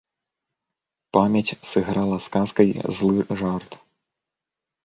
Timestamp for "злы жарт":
3.01-3.71